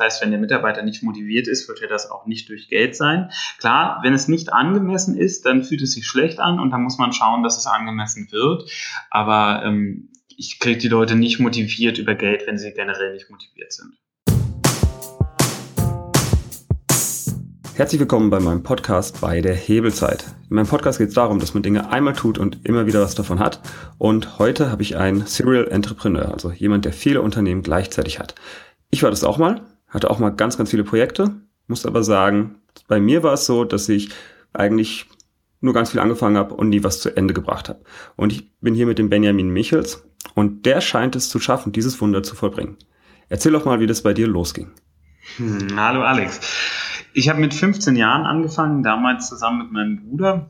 [0.00, 3.30] heißt, wenn der Mitarbeiter nicht motiviert ist, wird er das auch nicht durch Geld sein.
[3.58, 6.98] Klar, wenn es nicht angemessen ist, dann fühlt es sich schlecht an und dann muss
[6.98, 8.68] man schauen, dass es angemessen wird.
[9.10, 13.72] Aber ähm, ich kriege die Leute nicht motiviert über Geld, wenn sie generell nicht motiviert
[13.72, 13.92] sind.
[17.74, 20.26] Herzlich willkommen bei meinem Podcast bei der Hebelzeit.
[20.50, 23.14] In meinem Podcast geht es darum, dass man Dinge einmal tut und immer wieder was
[23.14, 23.60] davon hat.
[23.96, 28.34] Und heute habe ich einen Serial Entrepreneur, also jemand, der viele Unternehmen gleichzeitig hat.
[28.90, 31.34] Ich war das auch mal, hatte auch mal ganz, ganz viele Projekte,
[31.66, 32.56] muss aber sagen,
[32.88, 34.10] bei mir war es so, dass ich
[34.52, 35.06] eigentlich
[35.60, 37.80] nur ganz viel angefangen habe und nie was zu Ende gebracht habe.
[38.16, 40.04] Und ich bin hier mit dem Benjamin Michels
[40.34, 42.76] und der scheint es zu schaffen, dieses Wunder zu vollbringen.
[43.28, 44.72] Erzähl doch mal, wie das bei dir losging.
[45.36, 46.40] Hm, hallo Alex.
[47.12, 50.48] Ich habe mit 15 Jahren angefangen, damals zusammen mit meinem Bruder.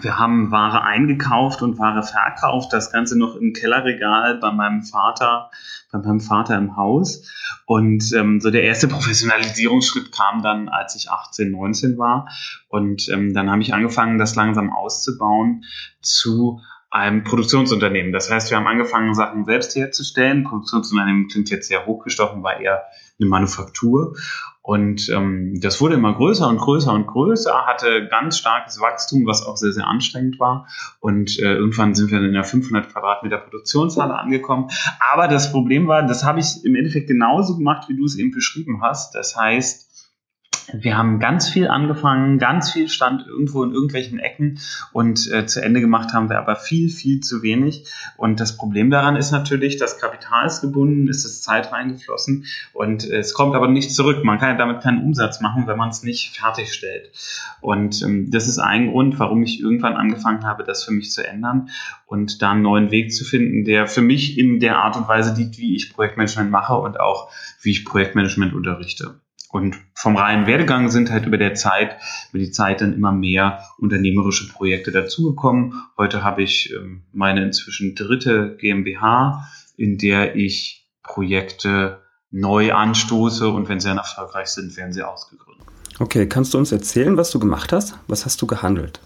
[0.00, 5.50] Wir haben Ware eingekauft und Ware verkauft, das Ganze noch im Kellerregal bei meinem Vater,
[5.92, 7.22] bei meinem Vater im Haus.
[7.66, 12.28] Und ähm, so der erste Professionalisierungsschritt kam dann, als ich 18, 19 war.
[12.68, 15.64] Und ähm, dann habe ich angefangen, das langsam auszubauen
[16.00, 18.12] zu einem Produktionsunternehmen.
[18.12, 20.44] Das heißt, wir haben angefangen, Sachen selbst herzustellen.
[20.44, 22.82] Produktionsunternehmen klingt jetzt sehr hochgestochen, war eher
[23.18, 24.14] eine Manufaktur.
[24.62, 29.44] Und ähm, das wurde immer größer und größer und größer, hatte ganz starkes Wachstum, was
[29.44, 30.68] auch sehr, sehr anstrengend war.
[31.00, 34.68] Und äh, irgendwann sind wir in einer 500 Quadratmeter Produktionshalle angekommen.
[35.12, 38.30] Aber das Problem war, das habe ich im Endeffekt genauso gemacht, wie du es eben
[38.30, 39.16] beschrieben hast.
[39.16, 39.91] Das heißt,
[40.72, 44.60] wir haben ganz viel angefangen, ganz viel stand irgendwo in irgendwelchen Ecken
[44.92, 47.84] und äh, zu Ende gemacht haben wir aber viel, viel zu wenig.
[48.16, 53.08] Und das Problem daran ist natürlich, das Kapital ist gebunden, es ist Zeit reingeflossen und
[53.10, 54.24] äh, es kommt aber nicht zurück.
[54.24, 57.10] Man kann ja damit keinen Umsatz machen, wenn man es nicht fertigstellt.
[57.60, 61.26] Und ähm, das ist ein Grund, warum ich irgendwann angefangen habe, das für mich zu
[61.26, 61.70] ändern
[62.06, 65.34] und da einen neuen Weg zu finden, der für mich in der Art und Weise
[65.34, 67.30] liegt, wie ich Projektmanagement mache und auch
[67.62, 69.21] wie ich Projektmanagement unterrichte.
[69.50, 71.98] Und vom reinen Werdegang sind halt über der Zeit,
[72.30, 75.74] über die Zeit dann immer mehr unternehmerische Projekte dazugekommen.
[75.98, 79.46] Heute habe ich ähm, meine inzwischen dritte GmbH,
[79.76, 82.00] in der ich Projekte
[82.30, 85.66] neu anstoße und wenn sie dann erfolgreich sind, werden sie ausgegründet.
[85.98, 87.94] Okay, kannst du uns erzählen, was du gemacht hast?
[88.08, 89.00] Was hast du gehandelt?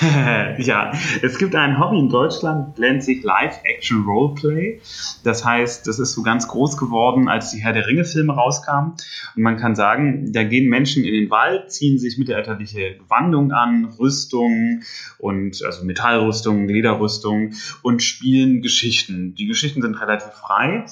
[0.58, 0.92] ja,
[1.22, 4.80] es gibt ein Hobby in Deutschland, nennt sich Live-Action Roleplay.
[5.24, 8.92] Das heißt, das ist so ganz groß geworden, als die Herr der Ringe-Filme rauskamen.
[9.36, 13.86] Und man kann sagen, da gehen Menschen in den Wald, ziehen sich mittelalterliche Gewandung an,
[13.98, 14.84] Rüstungen
[15.18, 19.34] und also Metallrüstungen, Lederrüstungen und spielen Geschichten.
[19.34, 20.84] Die Geschichten sind relativ frei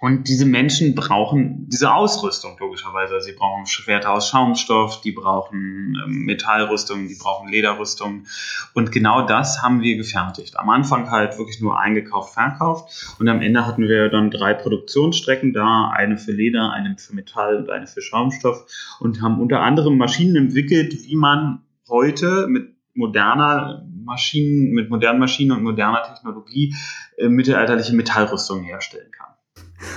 [0.00, 3.20] und diese Menschen brauchen diese Ausrüstung, logischerweise.
[3.20, 8.26] Sie brauchen Schwerter aus Schaumstoff, die brauchen ähm, Metallrüstung, die brauchen Lederrüstung.
[8.74, 10.58] Und genau das haben wir gefertigt.
[10.58, 13.16] Am Anfang halt wirklich nur eingekauft, verkauft.
[13.18, 15.90] Und am Ende hatten wir dann drei Produktionsstrecken da.
[15.90, 18.66] Eine für Leder, eine für Metall und eine für Schaumstoff.
[19.00, 25.52] Und haben unter anderem Maschinen entwickelt, wie man heute mit moderner Maschinen, mit modernen Maschinen
[25.52, 26.74] und moderner Technologie
[27.16, 29.25] äh, mittelalterliche Metallrüstungen herstellen kann.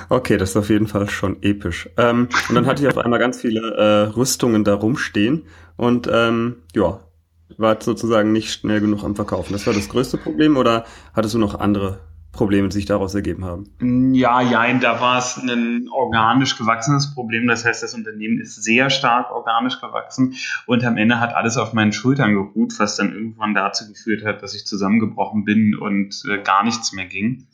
[0.10, 1.90] Okay, das ist auf jeden Fall schon episch.
[1.98, 5.44] Ähm, und dann hatte ich auf einmal ganz viele äh, Rüstungen da rumstehen
[5.78, 7.00] und ähm, ja,
[7.58, 9.54] war sozusagen nicht schnell genug am Verkaufen.
[9.54, 12.00] Das war das größte Problem oder hattest du noch andere
[12.32, 14.14] Probleme, die sich daraus ergeben haben?
[14.14, 17.48] Ja, ja, da war es ein organisch gewachsenes Problem.
[17.48, 20.36] Das heißt, das Unternehmen ist sehr stark organisch gewachsen
[20.68, 24.44] und am Ende hat alles auf meinen Schultern geruht, was dann irgendwann dazu geführt hat,
[24.44, 27.48] dass ich zusammengebrochen bin und äh, gar nichts mehr ging.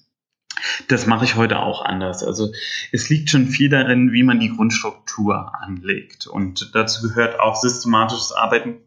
[0.87, 2.23] Das mache ich heute auch anders.
[2.23, 2.51] Also
[2.91, 6.27] es liegt schon viel darin, wie man die Grundstruktur anlegt.
[6.27, 8.77] Und dazu gehört auch systematisches Arbeiten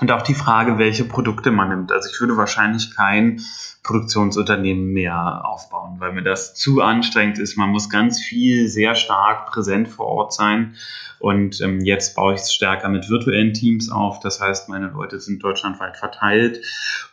[0.00, 1.92] und auch die Frage, welche Produkte man nimmt.
[1.92, 3.40] Also ich würde wahrscheinlich kein
[3.82, 7.56] Produktionsunternehmen mehr aufbauen, weil mir das zu anstrengend ist.
[7.56, 10.76] Man muss ganz viel, sehr stark präsent vor Ort sein.
[11.18, 14.20] Und ähm, jetzt baue ich es stärker mit virtuellen Teams auf.
[14.20, 16.64] Das heißt, meine Leute sind deutschlandweit verteilt.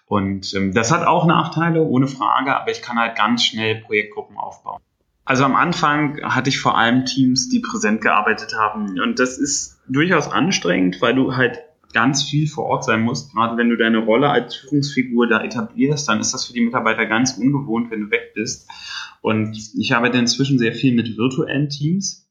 [0.07, 4.37] Und ähm, das hat auch Nachteile, ohne Frage, aber ich kann halt ganz schnell Projektgruppen
[4.37, 4.81] aufbauen.
[5.25, 8.99] Also am Anfang hatte ich vor allem Teams, die präsent gearbeitet haben.
[8.99, 11.63] Und das ist durchaus anstrengend, weil du halt
[11.93, 13.33] ganz viel vor Ort sein musst.
[13.33, 17.07] Gerade wenn du deine Rolle als Führungsfigur da etablierst, dann ist das für die Mitarbeiter
[17.07, 18.69] ganz ungewohnt, wenn du weg bist.
[19.21, 22.29] Und ich arbeite inzwischen sehr viel mit virtuellen Teams.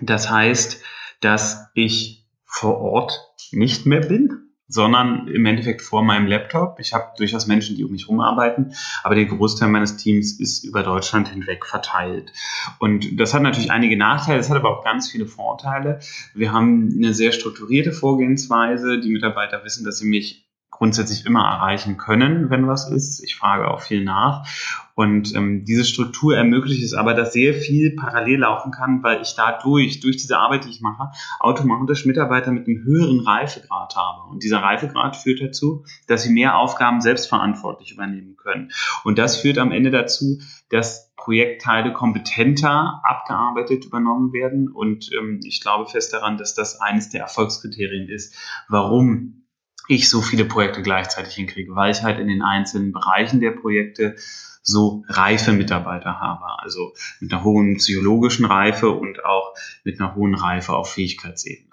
[0.00, 0.80] Das heißt,
[1.20, 3.12] dass ich vor Ort
[3.50, 6.80] nicht mehr bin, sondern im Endeffekt vor meinem Laptop.
[6.80, 8.72] Ich habe durchaus Menschen, die um mich herum arbeiten,
[9.02, 12.32] aber der Großteil meines Teams ist über Deutschland hinweg verteilt.
[12.78, 16.00] Und das hat natürlich einige Nachteile, es hat aber auch ganz viele Vorteile.
[16.34, 19.00] Wir haben eine sehr strukturierte Vorgehensweise.
[19.00, 23.22] Die Mitarbeiter wissen, dass sie mich grundsätzlich immer erreichen können, wenn was ist.
[23.22, 24.48] Ich frage auch viel nach.
[24.94, 29.34] Und ähm, diese Struktur ermöglicht es aber, dass sehr viel parallel laufen kann, weil ich
[29.36, 34.28] dadurch, durch diese Arbeit, die ich mache, automatisch Mitarbeiter mit einem höheren Reifegrad habe.
[34.30, 38.72] Und dieser Reifegrad führt dazu, dass sie mehr Aufgaben selbstverantwortlich übernehmen können.
[39.04, 44.68] Und das führt am Ende dazu, dass Projektteile kompetenter abgearbeitet übernommen werden.
[44.68, 48.34] Und ähm, ich glaube fest daran, dass das eines der Erfolgskriterien ist,
[48.68, 49.41] warum
[49.88, 54.16] ich so viele Projekte gleichzeitig hinkriege, weil ich halt in den einzelnen Bereichen der Projekte
[54.62, 60.34] so reife Mitarbeiter habe, also mit einer hohen psychologischen Reife und auch mit einer hohen
[60.34, 61.72] Reife auf Fähigkeitsebene.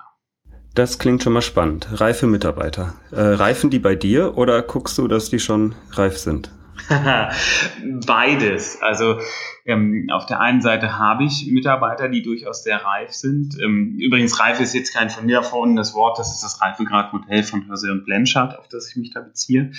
[0.73, 1.87] Das klingt schon mal spannend.
[1.99, 2.93] Reife Mitarbeiter.
[3.11, 6.51] Äh, reifen die bei dir oder guckst du, dass die schon reif sind?
[8.05, 8.81] Beides.
[8.81, 9.19] Also
[9.65, 13.59] ähm, auf der einen Seite habe ich Mitarbeiter, die durchaus sehr reif sind.
[13.61, 17.67] Ähm, übrigens, reif ist jetzt kein von mir erfundenes Wort, das ist das Reifegradmodell von
[17.67, 19.71] Hörsel und Blanchard, auf das ich mich da beziehe.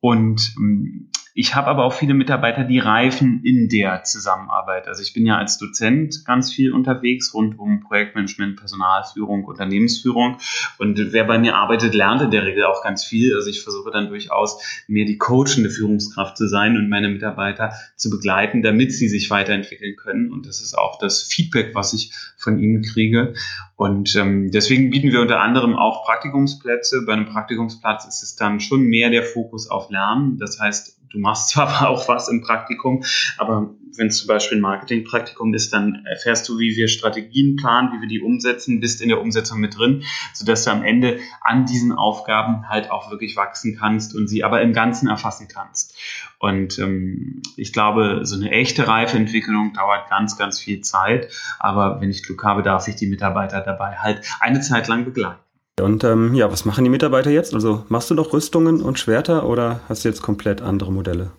[0.00, 4.86] Und ähm, ich habe aber auch viele Mitarbeiter, die reifen in der Zusammenarbeit.
[4.88, 10.36] Also ich bin ja als Dozent ganz viel unterwegs rund um Projektmanagement, Personalführung, Unternehmensführung.
[10.76, 13.34] Und wer bei mir arbeitet, lernt in der Regel auch ganz viel.
[13.34, 18.10] Also ich versuche dann durchaus mehr die coachende Führungskraft zu sein und meine Mitarbeiter zu
[18.10, 20.30] begleiten, damit sie sich weiterentwickeln können.
[20.30, 23.32] Und das ist auch das Feedback, was ich von ihnen kriege.
[23.76, 27.06] Und ähm, deswegen bieten wir unter anderem auch Praktikumsplätze.
[27.06, 30.36] Bei einem Praktikumsplatz ist es dann schon mehr der Fokus auf Lernen.
[30.36, 33.04] Das heißt, du machst zwar auch was im Praktikum,
[33.38, 37.92] aber wenn es zum Beispiel ein Marketingpraktikum ist, dann erfährst du, wie wir Strategien planen,
[37.92, 41.66] wie wir die umsetzen, bist in der Umsetzung mit drin, sodass du am Ende an
[41.66, 45.96] diesen Aufgaben halt auch wirklich wachsen kannst und sie aber im Ganzen erfassen kannst.
[46.38, 51.28] Und ähm, ich glaube, so eine echte Reifeentwicklung dauert ganz, ganz viel Zeit.
[51.58, 55.40] Aber wenn ich Glück habe, darf ich die Mitarbeiter dabei halt eine Zeit lang begleiten.
[55.80, 57.54] Und ähm, ja, was machen die Mitarbeiter jetzt?
[57.54, 61.30] Also machst du noch Rüstungen und Schwerter oder hast du jetzt komplett andere Modelle?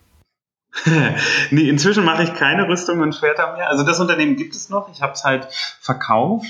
[1.52, 3.70] nee, inzwischen mache ich keine Rüstungen und Schwerter mehr.
[3.70, 4.90] Also das Unternehmen gibt es noch.
[4.90, 5.48] Ich habe es halt
[5.82, 6.48] verkauft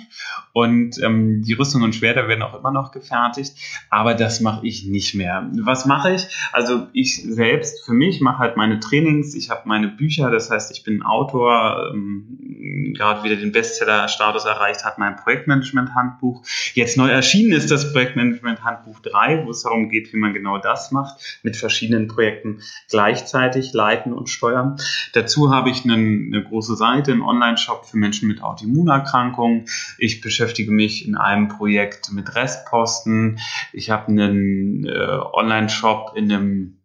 [0.54, 3.54] und ähm, die Rüstungen und Schwerter werden auch immer noch gefertigt.
[3.90, 5.50] Aber das mache ich nicht mehr.
[5.62, 6.28] Was mache ich?
[6.52, 9.34] Also ich selbst für mich mache halt meine Trainings.
[9.34, 10.30] Ich habe meine Bücher.
[10.30, 11.92] Das heißt, ich bin Autor.
[11.94, 16.44] Ähm, gerade wieder den Bestseller-Status erreicht hat mein Projektmanagement-Handbuch.
[16.74, 20.92] Jetzt neu erschienen ist das Projektmanagement-Handbuch 3, wo es darum geht, wie man genau das
[20.92, 24.78] macht, mit verschiedenen Projekten gleichzeitig leiten leiten und steuern.
[25.14, 29.66] Dazu habe ich einen, eine große Seite, einen Online-Shop für Menschen mit Autoimmunerkrankungen.
[29.98, 33.40] Ich beschäftige mich in einem Projekt mit Restposten.
[33.74, 36.78] Ich habe einen äh, Online-Shop in einem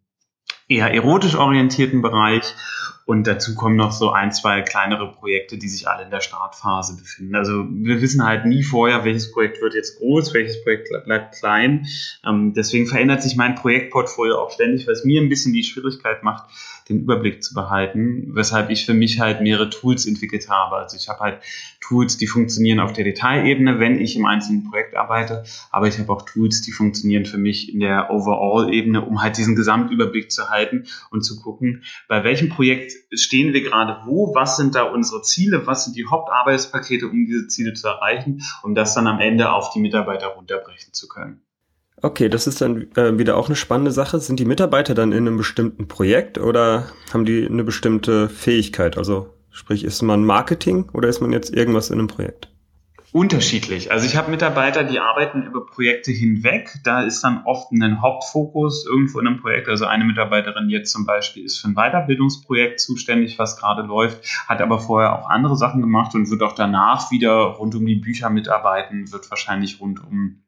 [0.69, 2.53] eher erotisch orientierten Bereich
[3.07, 6.97] und dazu kommen noch so ein, zwei kleinere Projekte, die sich alle in der Startphase
[6.97, 7.35] befinden.
[7.35, 11.87] Also wir wissen halt nie vorher, welches Projekt wird jetzt groß, welches Projekt bleibt klein.
[12.27, 16.49] Ähm, deswegen verändert sich mein Projektportfolio auch ständig, was mir ein bisschen die Schwierigkeit macht,
[16.89, 20.75] den Überblick zu behalten, weshalb ich für mich halt mehrere Tools entwickelt habe.
[20.75, 21.39] Also ich habe halt
[21.79, 26.11] Tools, die funktionieren auf der Detailebene, wenn ich im einzelnen Projekt arbeite, aber ich habe
[26.11, 30.85] auch Tools, die funktionieren für mich in der Overall-Ebene, um halt diesen Gesamtüberblick zu halten
[31.09, 35.65] und zu gucken, bei welchem Projekt stehen wir gerade wo, was sind da unsere Ziele,
[35.67, 39.71] was sind die Hauptarbeitspakete, um diese Ziele zu erreichen, um das dann am Ende auf
[39.71, 41.41] die Mitarbeiter runterbrechen zu können.
[42.01, 44.19] Okay, das ist dann äh, wieder auch eine spannende Sache.
[44.19, 48.97] Sind die Mitarbeiter dann in einem bestimmten Projekt oder haben die eine bestimmte Fähigkeit?
[48.97, 52.49] Also sprich, ist man Marketing oder ist man jetzt irgendwas in einem Projekt?
[53.13, 53.91] Unterschiedlich.
[53.91, 56.79] Also ich habe Mitarbeiter, die arbeiten über Projekte hinweg.
[56.83, 59.69] Da ist dann oft ein Hauptfokus irgendwo in einem Projekt.
[59.69, 64.61] Also eine Mitarbeiterin jetzt zum Beispiel ist für ein Weiterbildungsprojekt zuständig, was gerade läuft, hat
[64.61, 68.29] aber vorher auch andere Sachen gemacht und wird auch danach wieder rund um die Bücher
[68.29, 70.43] mitarbeiten, wird wahrscheinlich rund um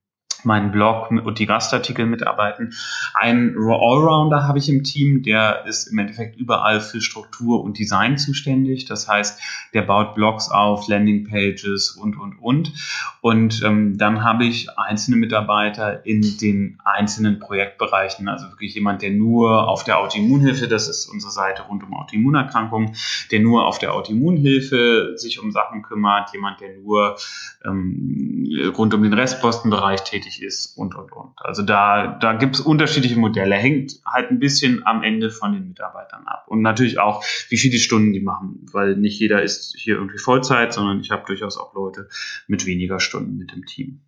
[0.45, 2.73] meinen Blog und die Gastartikel mitarbeiten.
[3.13, 8.17] Ein Allrounder habe ich im Team, der ist im Endeffekt überall für Struktur und Design
[8.17, 8.85] zuständig.
[8.85, 9.41] Das heißt,
[9.73, 12.73] der baut Blogs auf, Landingpages und, und, und.
[13.21, 18.27] Und ähm, dann habe ich einzelne Mitarbeiter in den einzelnen Projektbereichen.
[18.27, 22.95] Also wirklich jemand, der nur auf der Autoimmunhilfe, das ist unsere Seite rund um Autoimmunerkrankungen,
[23.31, 26.33] der nur auf der Autoimmunhilfe sich um Sachen kümmert.
[26.33, 27.17] Jemand, der nur
[27.65, 31.33] ähm, rund um den Restpostenbereich tätig tätig ist und, und, und.
[31.37, 33.55] Also da, da gibt es unterschiedliche Modelle.
[33.55, 36.45] Hängt halt ein bisschen am Ende von den Mitarbeitern ab.
[36.47, 40.73] Und natürlich auch, wie viele Stunden die machen, weil nicht jeder ist hier irgendwie Vollzeit,
[40.73, 42.07] sondern ich habe durchaus auch Leute
[42.47, 44.01] mit weniger Stunden mit dem Team.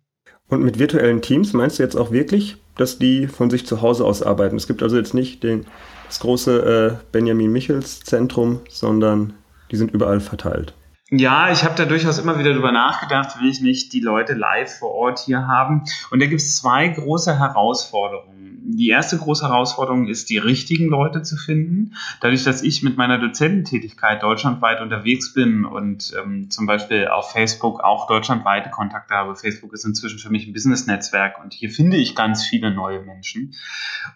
[0.48, 4.04] Und mit virtuellen Teams meinst du jetzt auch wirklich, dass die von sich zu Hause
[4.04, 4.56] aus arbeiten?
[4.56, 5.66] Es gibt also jetzt nicht den,
[6.06, 9.32] das große äh, Benjamin Michels Zentrum, sondern
[9.70, 10.74] die sind überall verteilt.
[11.14, 14.78] Ja, ich habe da durchaus immer wieder drüber nachgedacht, will ich nicht die Leute live
[14.78, 15.84] vor Ort hier haben.
[16.10, 18.62] Und da gibt es zwei große Herausforderungen.
[18.64, 21.94] die erste große Herausforderung ist, die richtigen Leute zu finden.
[22.22, 27.80] Dadurch, dass ich mit meiner Dozententätigkeit deutschlandweit unterwegs bin und ähm, zum Beispiel auf Facebook
[27.80, 29.36] auch deutschlandweite Kontakte habe.
[29.36, 33.52] Facebook ist inzwischen für mich ein Business-Netzwerk und hier finde ich ganz viele neue Menschen.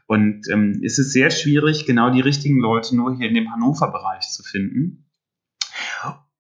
[0.07, 4.31] Und ähm, es ist sehr schwierig, genau die richtigen Leute nur hier in dem Hannover-Bereich
[4.31, 5.03] zu finden.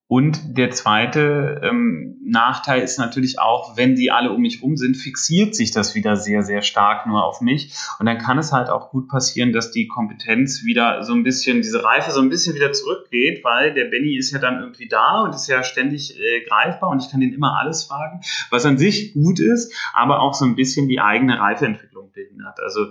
[0.09, 4.97] Und der zweite ähm, Nachteil ist natürlich auch, wenn die alle um mich rum sind,
[4.97, 7.75] fixiert sich das wieder sehr, sehr stark nur auf mich.
[7.99, 11.61] Und dann kann es halt auch gut passieren, dass die Kompetenz wieder so ein bisschen,
[11.61, 15.23] diese Reife so ein bisschen wieder zurückgeht, weil der Benny ist ja dann irgendwie da
[15.23, 18.21] und ist ja ständig äh, greifbar und ich kann den immer alles fragen,
[18.51, 22.61] was an sich gut ist, aber auch so ein bisschen die eigene Reifeentwicklung behindert.
[22.61, 22.87] Also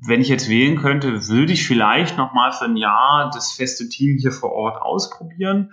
[0.00, 4.18] wenn ich jetzt wählen könnte, würde ich vielleicht nochmal für ein Jahr das feste Team
[4.18, 5.72] hier vor Ort ausprobieren.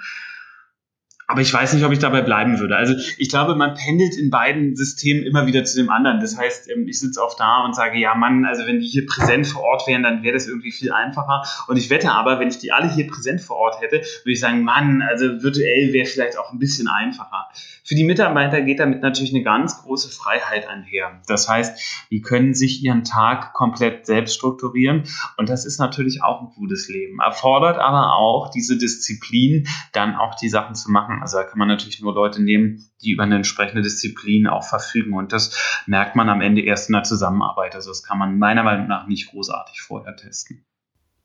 [1.30, 2.76] Aber ich weiß nicht, ob ich dabei bleiben würde.
[2.76, 6.20] Also ich glaube, man pendelt in beiden Systemen immer wieder zu dem anderen.
[6.20, 9.06] Das heißt, ähm, ich sitze oft da und sage, ja Mann, also wenn die hier
[9.06, 11.44] präsent vor Ort wären, dann wäre das irgendwie viel einfacher.
[11.68, 14.40] Und ich wette aber, wenn ich die alle hier präsent vor Ort hätte, würde ich
[14.40, 17.50] sagen, Mann, also virtuell wäre vielleicht auch ein bisschen einfacher.
[17.84, 21.22] Für die Mitarbeiter geht damit natürlich eine ganz große Freiheit einher.
[21.28, 25.04] Das heißt, die können sich ihren Tag komplett selbst strukturieren.
[25.38, 27.20] Und das ist natürlich auch ein gutes Leben.
[27.20, 31.68] Erfordert aber auch diese Disziplin, dann auch die Sachen zu machen also da kann man
[31.68, 35.14] natürlich nur Leute nehmen, die über eine entsprechende Disziplin auch verfügen.
[35.14, 37.76] Und das merkt man am Ende erst in der Zusammenarbeit.
[37.76, 40.66] Also das kann man meiner Meinung nach nicht großartig vorher testen.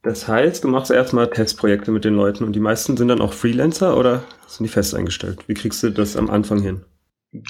[0.02, 3.32] Das heißt, du machst erstmal Testprojekte mit den Leuten und die meisten sind dann auch
[3.32, 5.48] Freelancer oder sind die fest eingestellt?
[5.48, 6.84] Wie kriegst du das am Anfang hin?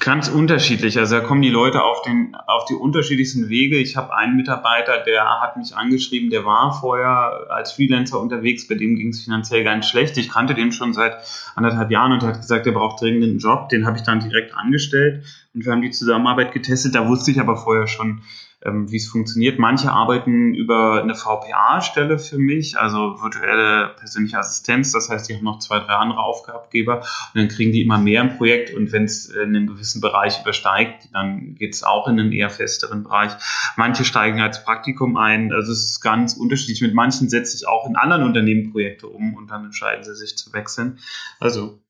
[0.01, 0.99] Ganz unterschiedlich.
[0.99, 3.77] Also da kommen die Leute auf, den, auf die unterschiedlichsten Wege.
[3.77, 8.77] Ich habe einen Mitarbeiter, der hat mich angeschrieben, der war vorher als Freelancer unterwegs, bei
[8.77, 10.17] dem ging es finanziell ganz schlecht.
[10.17, 11.19] Ich kannte den schon seit
[11.55, 13.69] anderthalb Jahren und er hat gesagt, er braucht dringend einen Job.
[13.69, 15.23] Den habe ich dann direkt angestellt
[15.53, 16.95] und wir haben die Zusammenarbeit getestet.
[16.95, 18.23] Da wusste ich aber vorher schon,
[18.65, 19.59] ähm, wie es funktioniert.
[19.59, 24.93] Manche arbeiten über eine VPA-Stelle für mich, also virtuelle persönliche Assistenz.
[24.93, 27.05] Das heißt, die haben noch zwei, drei andere Aufgabengeber und
[27.35, 31.09] dann kriegen die immer mehr im Projekt und wenn es in einem gewissen Bereich übersteigt,
[31.13, 33.33] dann geht es auch in einen eher festeren Bereich.
[33.77, 35.53] Manche steigen als Praktikum ein.
[35.53, 36.81] Also es ist ganz unterschiedlich.
[36.83, 40.37] Mit manchen setze ich auch in anderen Unternehmen Projekte um und dann entscheiden sie sich
[40.37, 40.99] zu wechseln.
[41.39, 41.84] Also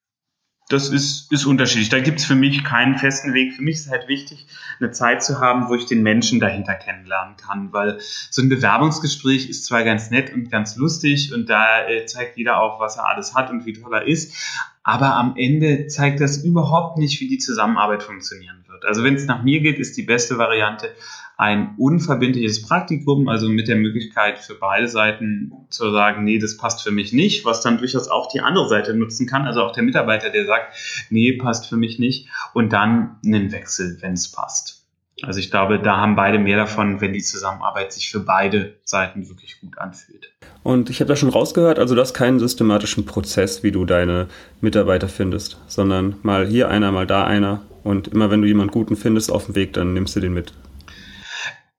[0.68, 1.90] das ist, ist unterschiedlich.
[1.90, 3.54] Da gibt es für mich keinen festen Weg.
[3.54, 4.47] Für mich ist halt wichtig,
[4.80, 7.99] eine Zeit zu haben, wo ich den Menschen dahinter kennenlernen kann, weil
[8.30, 12.61] so ein Bewerbungsgespräch ist zwar ganz nett und ganz lustig und da äh, zeigt jeder
[12.61, 14.35] auch, was er alles hat und wie toll er ist,
[14.83, 18.85] aber am Ende zeigt das überhaupt nicht, wie die Zusammenarbeit funktionieren wird.
[18.85, 20.94] Also wenn es nach mir geht, ist die beste Variante,
[21.37, 26.83] ein unverbindliches Praktikum, also mit der Möglichkeit für beide Seiten zu sagen, nee, das passt
[26.83, 29.83] für mich nicht, was dann durchaus auch die andere Seite nutzen kann, also auch der
[29.83, 30.76] Mitarbeiter, der sagt,
[31.11, 34.85] nee, passt für mich nicht, und dann einen Wechsel, wenn es passt.
[35.23, 39.29] Also ich glaube, da haben beide mehr davon, wenn die Zusammenarbeit sich für beide Seiten
[39.29, 40.33] wirklich gut anfühlt.
[40.62, 44.26] Und ich habe da schon rausgehört, also du hast keinen systematischen Prozess, wie du deine
[44.61, 47.62] Mitarbeiter findest, sondern mal hier einer, mal da einer.
[47.85, 50.53] Und immer wenn du jemanden Guten findest auf dem Weg, dann nimmst du den mit.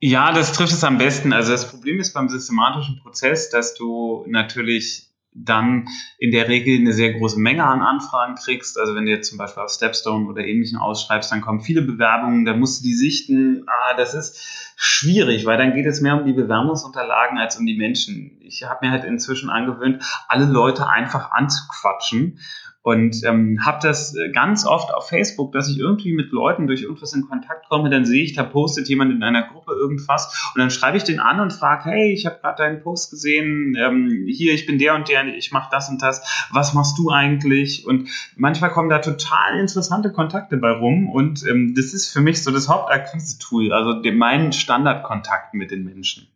[0.02, 1.34] Ja, das trifft es am besten.
[1.34, 5.88] Also das Problem ist beim systematischen Prozess, dass du natürlich dann
[6.18, 8.80] in der Regel eine sehr große Menge an Anfragen kriegst.
[8.80, 12.46] Also wenn du jetzt zum Beispiel auf Stepstone oder ähnlichen ausschreibst, dann kommen viele Bewerbungen,
[12.46, 13.66] da musst du die sichten.
[13.68, 17.76] Ah, das ist schwierig, weil dann geht es mehr um die Bewerbungsunterlagen als um die
[17.76, 18.40] Menschen.
[18.42, 22.40] Ich habe mir halt inzwischen angewöhnt, alle Leute einfach anzuquatschen
[22.86, 26.84] und ähm, habe das äh, ganz oft auf Facebook, dass ich irgendwie mit Leuten durch
[26.84, 30.60] irgendwas in Kontakt komme, dann sehe ich, da postet jemand in einer Gruppe irgendwas und
[30.60, 34.26] dann schreibe ich den an und frage, hey, ich habe gerade deinen Post gesehen, ähm,
[34.28, 37.88] hier, ich bin der und der, ich mache das und das, was machst du eigentlich?
[37.88, 42.44] Und manchmal kommen da total interessante Kontakte bei rum und ähm, das ist für mich
[42.44, 46.28] so das Hauptakquise-Tool, also den, mein Standardkontakt mit den Menschen.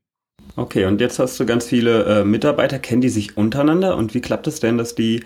[0.56, 4.22] Okay, und jetzt hast du ganz viele äh, Mitarbeiter, kennen die sich untereinander und wie
[4.22, 5.22] klappt es denn, dass die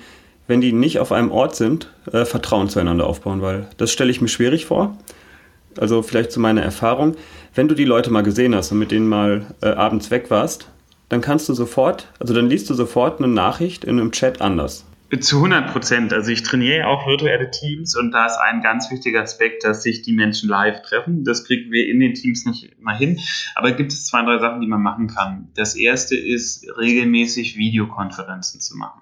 [0.47, 4.21] wenn die nicht auf einem Ort sind, äh, Vertrauen zueinander aufbauen, weil das stelle ich
[4.21, 4.97] mir schwierig vor.
[5.77, 7.15] Also vielleicht zu meiner Erfahrung,
[7.55, 10.67] wenn du die Leute mal gesehen hast und mit denen mal äh, abends weg warst,
[11.09, 14.85] dann kannst du sofort, also dann liest du sofort eine Nachricht in einem Chat anders.
[15.19, 16.13] Zu 100 Prozent.
[16.13, 20.01] Also ich trainiere auch virtuelle Teams und da ist ein ganz wichtiger Aspekt, dass sich
[20.01, 21.23] die Menschen live treffen.
[21.23, 23.19] Das kriegen wir in den Teams nicht immer hin.
[23.53, 25.49] Aber gibt es zwei, drei Sachen, die man machen kann.
[25.55, 29.01] Das erste ist, regelmäßig Videokonferenzen zu machen.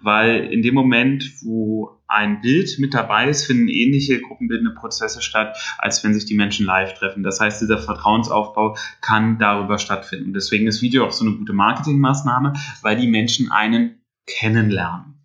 [0.00, 5.56] Weil in dem Moment, wo ein Bild mit dabei ist, finden ähnliche gruppenbildende Prozesse statt,
[5.78, 7.22] als wenn sich die Menschen live treffen.
[7.22, 10.32] Das heißt, dieser Vertrauensaufbau kann darüber stattfinden.
[10.32, 15.17] Deswegen ist Video auch so eine gute Marketingmaßnahme, weil die Menschen einen kennenlernen.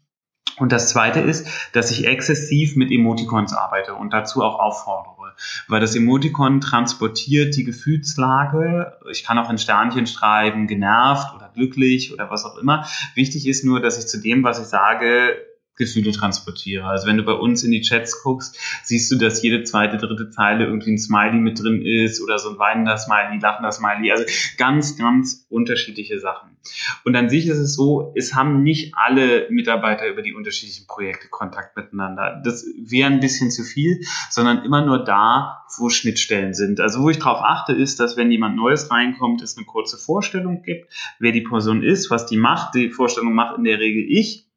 [0.57, 5.33] Und das zweite ist, dass ich exzessiv mit Emoticons arbeite und dazu auch auffordere.
[5.67, 8.97] Weil das Emoticon transportiert die Gefühlslage.
[9.09, 12.85] Ich kann auch in Sternchen schreiben, genervt oder glücklich oder was auch immer.
[13.15, 15.35] Wichtig ist nur, dass ich zu dem, was ich sage,
[15.75, 16.85] Gefühle transportiere.
[16.85, 20.29] Also wenn du bei uns in die Chats guckst, siehst du, dass jede zweite, dritte
[20.29, 24.11] Zeile irgendwie ein Smiley mit drin ist oder so ein weinender Smiley, lachender Smiley.
[24.11, 24.25] Also
[24.57, 26.57] ganz, ganz unterschiedliche Sachen.
[27.03, 31.27] Und an sich ist es so, es haben nicht alle Mitarbeiter über die unterschiedlichen Projekte
[31.27, 32.41] Kontakt miteinander.
[32.43, 36.79] Das wäre ein bisschen zu viel, sondern immer nur da, wo Schnittstellen sind.
[36.79, 40.61] Also wo ich darauf achte, ist, dass wenn jemand Neues reinkommt, es eine kurze Vorstellung
[40.61, 42.75] gibt, wer die Person ist, was die macht.
[42.75, 44.47] Die Vorstellung macht in der Regel ich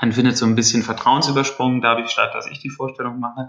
[0.00, 3.48] dann findet so ein bisschen Vertrauensübersprung dadurch statt, dass ich die Vorstellung mache.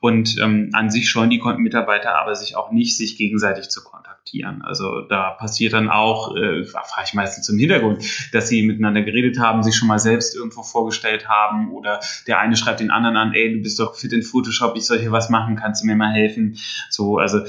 [0.00, 4.62] Und ähm, an sich scheuen die Mitarbeiter aber sich auch nicht, sich gegenseitig zu kontaktieren.
[4.62, 9.38] Also da passiert dann auch, äh, frage ich meistens zum Hintergrund, dass sie miteinander geredet
[9.38, 13.32] haben, sich schon mal selbst irgendwo vorgestellt haben oder der eine schreibt den anderen an,
[13.32, 15.96] ey, du bist doch fit in Photoshop, ich soll hier was machen, kannst du mir
[15.96, 16.58] mal helfen?
[16.90, 17.40] So, also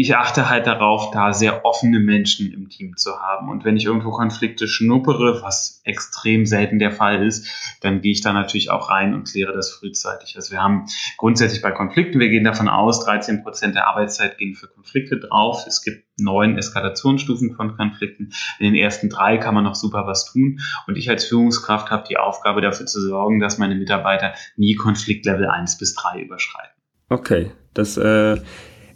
[0.00, 3.48] ich achte halt darauf, da sehr offene Menschen im Team zu haben.
[3.48, 7.48] Und wenn ich irgendwo Konflikte schnuppere, was extrem selten der Fall ist,
[7.80, 10.36] dann gehe ich da natürlich auch rein und kläre das frühzeitig.
[10.36, 10.86] Also wir haben
[11.16, 15.64] grundsätzlich bei Konflikten, wir gehen davon aus, 13 Prozent der Arbeitszeit gehen für Konflikte drauf.
[15.66, 18.30] Es gibt neun Eskalationsstufen von Konflikten.
[18.60, 20.60] In den ersten drei kann man noch super was tun.
[20.86, 25.48] Und ich als Führungskraft habe die Aufgabe dafür zu sorgen, dass meine Mitarbeiter nie Konfliktlevel
[25.48, 26.76] eins bis drei überschreiten.
[27.08, 28.36] Okay, das äh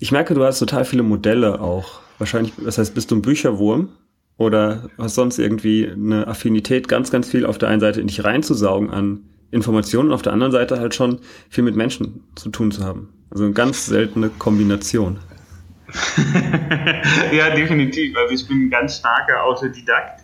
[0.03, 2.01] ich merke, du hast total viele Modelle auch.
[2.19, 3.91] Wahrscheinlich, das heißt, bist du ein Bücherwurm
[4.37, 8.25] oder hast sonst irgendwie eine Affinität, ganz, ganz viel auf der einen Seite in dich
[8.25, 9.21] reinzusaugen an
[9.53, 13.11] Informationen und auf der anderen Seite halt schon viel mit Menschen zu tun zu haben.
[13.31, 15.21] Also eine ganz seltene Kombination.
[17.33, 18.17] ja, definitiv.
[18.17, 20.21] Also ich bin ein ganz starker Autodidakt.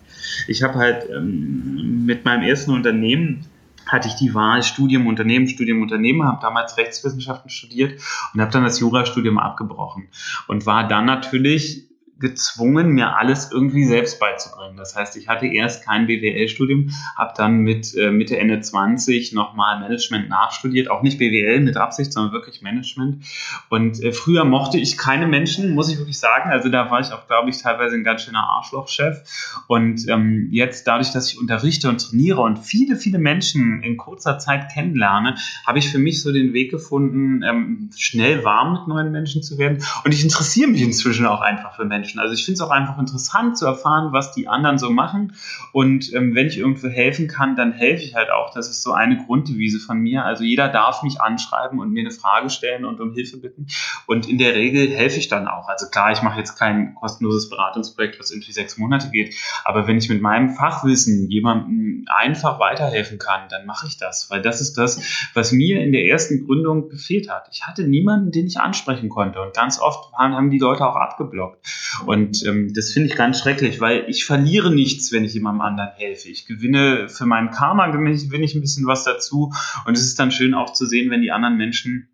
[0.49, 3.47] Ich habe halt ähm, mit meinem ersten Unternehmen
[3.89, 8.01] hatte ich die Wahl Studium Unternehmen, Studium Unternehmen, habe damals Rechtswissenschaften studiert
[8.33, 10.09] und habe dann das Jurastudium abgebrochen
[10.47, 11.88] und war dann natürlich
[12.21, 14.77] gezwungen, mir alles irgendwie selbst beizubringen.
[14.77, 19.79] Das heißt, ich hatte erst kein BWL-Studium, habe dann mit äh, Mitte, Ende 20 nochmal
[19.81, 23.25] Management nachstudiert, auch nicht BWL mit Absicht, sondern wirklich Management.
[23.69, 26.51] Und äh, früher mochte ich keine Menschen, muss ich wirklich sagen.
[26.51, 29.23] Also da war ich auch, glaube ich, teilweise ein ganz schöner Arschlochchef.
[29.69, 34.39] Und ähm, jetzt dadurch, dass ich unterrichte und trainiere und viele, viele Menschen in kurzer
[34.39, 39.13] Zeit kennenlerne, habe ich für mich so den Weg gefunden, ähm, schnell warm mit neuen
[39.13, 39.85] Menschen zu werden.
[40.05, 42.08] Und ich interessiere mich inzwischen auch einfach für Menschen.
[42.09, 42.21] Menschen.
[42.21, 45.35] Also ich finde es auch einfach interessant zu erfahren, was die anderen so machen.
[45.73, 48.53] Und ähm, wenn ich irgendwo helfen kann, dann helfe ich halt auch.
[48.55, 50.25] Das ist so eine Grunddevise von mir.
[50.25, 53.67] Also jeder darf mich anschreiben und mir eine Frage stellen und um Hilfe bitten.
[54.07, 55.69] Und in der Regel helfe ich dann auch.
[55.69, 59.35] Also klar, ich mache jetzt kein kostenloses Beratungsprojekt, was irgendwie sechs Monate geht.
[59.65, 64.31] Aber wenn ich mit meinem Fachwissen jemandem einfach weiterhelfen kann, dann mache ich das.
[64.31, 67.49] Weil das ist das, was mir in der ersten Gründung gefehlt hat.
[67.53, 69.41] Ich hatte niemanden, den ich ansprechen konnte.
[69.43, 71.59] Und ganz oft haben die Leute auch abgeblockt.
[72.07, 75.91] Und ähm, das finde ich ganz schrecklich, weil ich verliere nichts, wenn ich jemandem anderen
[75.97, 76.29] helfe.
[76.29, 79.53] Ich gewinne für meinen Karma, gewinne ich, ein bisschen was dazu.
[79.87, 82.09] Und es ist dann schön auch zu sehen, wenn die anderen Menschen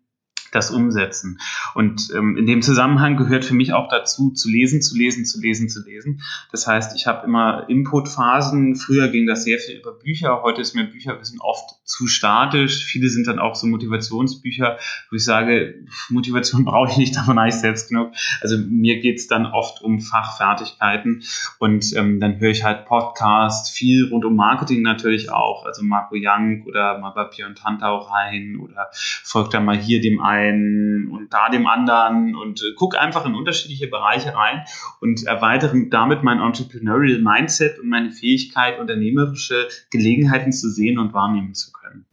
[0.55, 1.39] das umsetzen.
[1.73, 5.39] Und ähm, in dem Zusammenhang gehört für mich auch dazu, zu lesen, zu lesen, zu
[5.39, 6.21] lesen, zu lesen.
[6.51, 8.75] Das heißt, ich habe immer Inputphasen.
[8.75, 10.41] Früher ging das sehr viel über Bücher.
[10.43, 12.83] Heute ist mir Bücherwissen oft zu statisch.
[12.83, 14.77] Viele sind dann auch so Motivationsbücher,
[15.09, 15.75] wo ich sage,
[16.09, 18.11] Motivation brauche ich nicht, davon habe ich selbst genug.
[18.41, 21.23] Also mir geht's dann oft um Fachfertigkeiten
[21.59, 25.65] und ähm, dann höre ich halt Podcast, viel rund um Marketing natürlich auch.
[25.65, 30.21] Also Marco Young oder mal bei Björn Tantau rein oder folgt da mal hier dem
[30.21, 34.63] einen einen und da dem anderen und äh, gucke einfach in unterschiedliche Bereiche rein
[35.01, 41.53] und erweitere damit mein Entrepreneurial Mindset und meine Fähigkeit, unternehmerische Gelegenheiten zu sehen und wahrnehmen
[41.53, 42.05] zu können.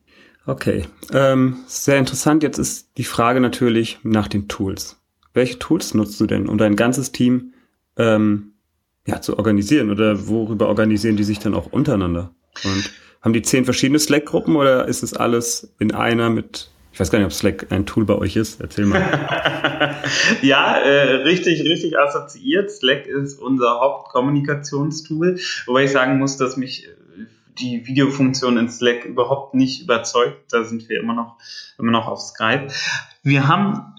[0.45, 2.43] Okay, ähm, sehr interessant.
[2.43, 5.01] Jetzt ist die Frage natürlich nach den Tools.
[5.35, 7.55] Welche Tools nutzt du denn, um dein ganzes Team
[7.97, 8.53] ähm,
[9.07, 12.35] ja, zu organisieren oder worüber organisieren die sich dann auch untereinander?
[12.65, 12.91] Und
[13.23, 17.19] haben die zehn verschiedene Slack-Gruppen oder ist es alles in einer mit ich weiß gar
[17.19, 18.61] nicht, ob Slack ein Tool bei euch ist.
[18.61, 19.01] Erzähl mal.
[20.43, 22.71] ja, äh, richtig, richtig assoziiert.
[22.71, 26.91] Slack ist unser Hauptkommunikationstool, wobei ich sagen muss, dass mich äh,
[27.59, 30.53] die Videofunktion in Slack überhaupt nicht überzeugt.
[30.53, 31.39] Da sind wir immer noch,
[31.79, 32.69] immer noch auf Skype.
[33.23, 33.95] Wir haben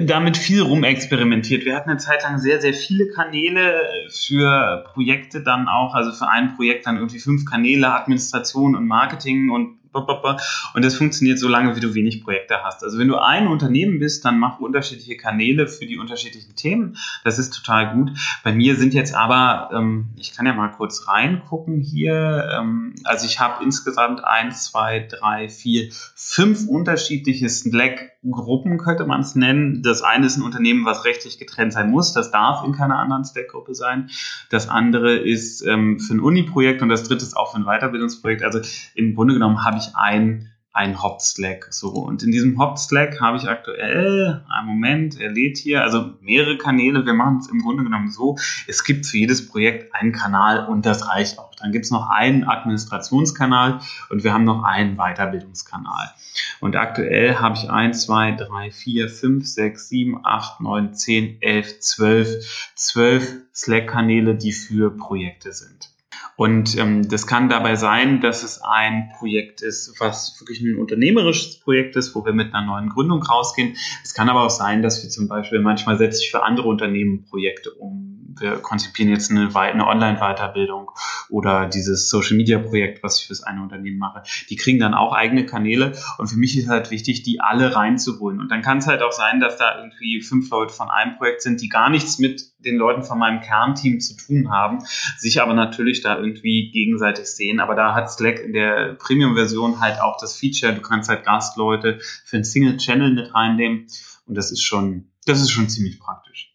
[0.00, 1.66] damit viel rumexperimentiert.
[1.66, 6.28] Wir hatten eine Zeit lang sehr, sehr viele Kanäle für Projekte dann auch, also für
[6.28, 11.76] ein Projekt dann irgendwie fünf Kanäle, Administration und Marketing und und das funktioniert so lange,
[11.76, 12.82] wie du wenig Projekte hast.
[12.82, 16.96] Also wenn du ein Unternehmen bist, dann mach unterschiedliche Kanäle für die unterschiedlichen Themen.
[17.22, 18.10] Das ist total gut.
[18.42, 22.50] Bei mir sind jetzt aber, ähm, ich kann ja mal kurz reingucken hier.
[22.58, 29.34] Ähm, also ich habe insgesamt eins, zwei, drei, vier, fünf unterschiedliche Slack-Gruppen, könnte man es
[29.34, 29.82] nennen.
[29.82, 32.12] Das eine ist ein Unternehmen, was rechtlich getrennt sein muss.
[32.12, 34.10] Das darf in keiner anderen Slack-Gruppe sein.
[34.50, 38.42] Das andere ist ähm, für ein Uni-Projekt und das dritte ist auch für ein Weiterbildungsprojekt.
[38.42, 38.60] Also
[38.94, 41.68] im Grunde genommen habe ich ein ein Hop-Slack.
[41.70, 41.90] So.
[41.90, 47.06] Und in diesem Hop-Slack habe ich aktuell, einen Moment, er lädt hier, also mehrere Kanäle.
[47.06, 50.84] Wir machen es im Grunde genommen so, es gibt für jedes Projekt einen Kanal und
[50.84, 51.54] das reicht auch.
[51.54, 56.10] Dann gibt es noch einen Administrationskanal und wir haben noch einen Weiterbildungskanal.
[56.58, 61.78] Und aktuell habe ich 1, 2, 3, 4, 5, 6, 7, 8, 9, 10, 11,
[61.78, 65.93] 12, 12 Slack-Kanäle, die für Projekte sind.
[66.36, 71.60] Und ähm, das kann dabei sein, dass es ein Projekt ist, was wirklich ein unternehmerisches
[71.60, 73.76] Projekt ist, wo wir mit einer neuen Gründung rausgehen.
[74.02, 77.24] Es kann aber auch sein, dass wir zum Beispiel manchmal setze ich für andere Unternehmen
[77.24, 78.34] Projekte um.
[78.36, 80.90] Wir konzipieren jetzt eine, eine Online-Weiterbildung
[81.28, 84.24] oder dieses Social-Media-Projekt, was ich für das eine Unternehmen mache.
[84.50, 88.40] Die kriegen dann auch eigene Kanäle und für mich ist halt wichtig, die alle reinzuholen.
[88.40, 91.42] Und dann kann es halt auch sein, dass da irgendwie fünf Leute von einem Projekt
[91.42, 94.78] sind, die gar nichts mit den Leuten von meinem Kernteam zu tun haben,
[95.18, 97.60] sich aber natürlich da irgendwie gegenseitig sehen.
[97.60, 101.98] Aber da hat Slack in der Premium-Version halt auch das Feature, du kannst halt Gastleute
[102.24, 103.86] für einen Single-Channel mit reinnehmen.
[104.26, 106.54] Und das ist schon, das ist schon ziemlich praktisch.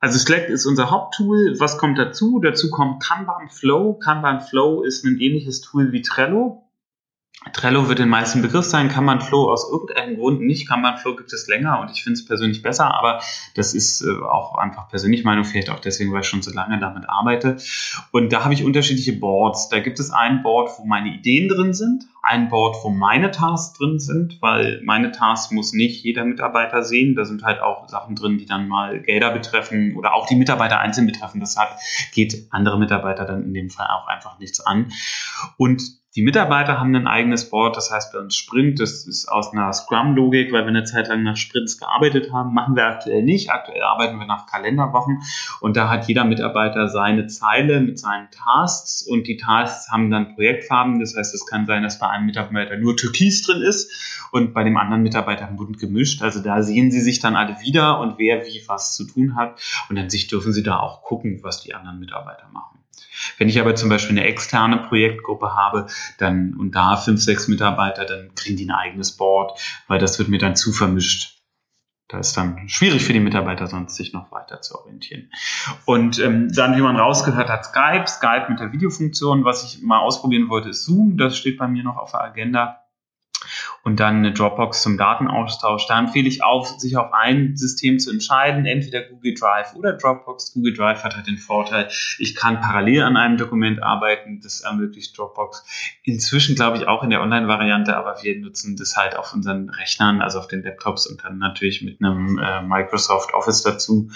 [0.00, 1.54] Also Slack ist unser Haupttool.
[1.60, 2.40] Was kommt dazu?
[2.40, 3.94] Dazu kommt Kanban Flow.
[3.94, 6.68] Kanban Flow ist ein ähnliches Tool wie Trello.
[7.52, 10.96] Trello wird den meisten Begriff sein, kann man Flow aus irgendeinem Grund nicht, kann man
[10.96, 13.20] Flow gibt es länger und ich finde es persönlich besser, aber
[13.54, 16.78] das ist äh, auch einfach persönlich Meinung, vielleicht auch deswegen, weil ich schon so lange
[16.78, 17.56] damit arbeite.
[18.10, 19.68] Und da habe ich unterschiedliche Boards.
[19.68, 23.76] Da gibt es ein Board, wo meine Ideen drin sind, ein Board, wo meine Tasks
[23.76, 27.16] drin sind, weil meine Tasks muss nicht jeder Mitarbeiter sehen.
[27.16, 30.78] Da sind halt auch Sachen drin, die dann mal Gelder betreffen oder auch die Mitarbeiter
[30.78, 31.40] einzeln betreffen.
[31.40, 31.76] Das hat,
[32.14, 34.92] geht andere Mitarbeiter dann in dem Fall auch einfach nichts an.
[35.56, 35.82] Und
[36.14, 39.72] die Mitarbeiter haben ein eigenes Board, das heißt bei uns Sprint, das ist aus einer
[39.72, 43.50] Scrum-Logik, weil wir eine Zeit lang nach Sprints gearbeitet haben, machen wir aktuell nicht.
[43.50, 45.22] Aktuell arbeiten wir nach Kalenderwochen
[45.62, 50.34] und da hat jeder Mitarbeiter seine Zeile mit seinen Tasks und die Tasks haben dann
[50.34, 51.00] Projektfarben.
[51.00, 53.90] Das heißt, es kann sein, dass bei einem Mitarbeiter nur Türkis drin ist
[54.30, 56.22] und bei dem anderen Mitarbeiter bunt gemischt.
[56.22, 59.60] Also da sehen sie sich dann alle wieder und wer wie was zu tun hat
[59.88, 62.78] und an sich dürfen sie da auch gucken, was die anderen Mitarbeiter machen.
[63.38, 65.86] Wenn ich aber zum Beispiel eine externe Projektgruppe habe,
[66.18, 70.28] dann und da fünf, sechs Mitarbeiter, dann kriegen die ein eigenes Board, weil das wird
[70.28, 71.41] mir dann zu vermischt.
[72.12, 75.30] Da ist dann schwierig für die Mitarbeiter sonst sich noch weiter zu orientieren.
[75.86, 79.46] Und ähm, dann, wie man rausgehört hat, Skype, Skype mit der Videofunktion.
[79.46, 81.16] Was ich mal ausprobieren wollte, ist Zoom.
[81.16, 82.81] Das steht bei mir noch auf der Agenda
[83.82, 85.86] und dann eine Dropbox zum Datenaustausch.
[85.86, 90.54] Da empfehle ich auch, sich auf ein System zu entscheiden, entweder Google Drive oder Dropbox.
[90.54, 95.16] Google Drive hat halt den Vorteil, ich kann parallel an einem Dokument arbeiten, das ermöglicht
[95.16, 95.64] Dropbox.
[96.02, 100.20] Inzwischen glaube ich auch in der Online-Variante, aber wir nutzen das halt auf unseren Rechnern,
[100.20, 104.10] also auf den Laptops und dann natürlich mit einem äh, Microsoft Office dazu.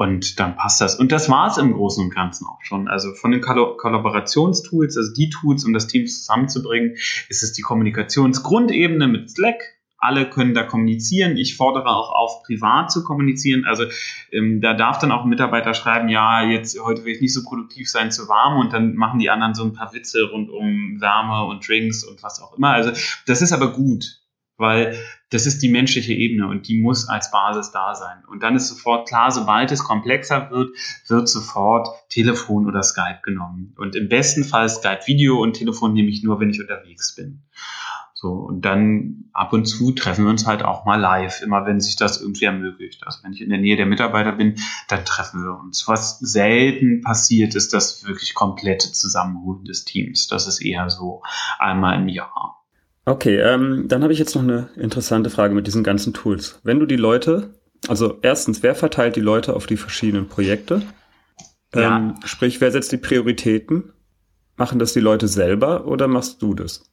[0.00, 0.94] Und dann passt das.
[0.94, 2.88] Und das war es im Großen und Ganzen auch schon.
[2.88, 6.92] Also von den Kollaborationstools, also die Tools, um das Team zusammenzubringen,
[7.28, 9.60] ist es die Kommunikationsgrundebene mit Slack.
[9.98, 11.36] Alle können da kommunizieren.
[11.36, 13.66] Ich fordere auch auf, privat zu kommunizieren.
[13.66, 13.84] Also
[14.32, 17.44] ähm, da darf dann auch ein Mitarbeiter schreiben, ja, jetzt heute will ich nicht so
[17.44, 18.58] produktiv sein, zu warm.
[18.58, 22.22] Und dann machen die anderen so ein paar Witze rund um Wärme und Drinks und
[22.22, 22.70] was auch immer.
[22.70, 22.92] Also
[23.26, 24.19] das ist aber gut
[24.60, 24.96] weil
[25.30, 28.24] das ist die menschliche Ebene und die muss als Basis da sein.
[28.28, 33.74] Und dann ist sofort klar, sobald es komplexer wird, wird sofort Telefon oder Skype genommen.
[33.78, 37.42] Und im besten Fall Skype Video und Telefon nehme ich nur, wenn ich unterwegs bin.
[38.12, 41.80] So, und dann ab und zu treffen wir uns halt auch mal live, immer wenn
[41.80, 43.06] sich das irgendwie ermöglicht.
[43.06, 44.56] Also wenn ich in der Nähe der Mitarbeiter bin,
[44.88, 45.88] dann treffen wir uns.
[45.88, 50.26] Was selten passiert, ist das wirklich komplette Zusammenholen des Teams.
[50.26, 51.22] Das ist eher so
[51.58, 52.59] einmal im Jahr.
[53.10, 56.60] Okay, ähm, dann habe ich jetzt noch eine interessante Frage mit diesen ganzen Tools.
[56.62, 57.50] Wenn du die Leute,
[57.88, 60.82] also erstens, wer verteilt die Leute auf die verschiedenen Projekte?
[61.74, 61.96] Ja.
[61.96, 63.92] Ähm, sprich, wer setzt die Prioritäten?
[64.56, 66.84] Machen das die Leute selber oder machst du das?